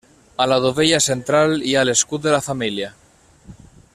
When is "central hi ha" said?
1.07-1.85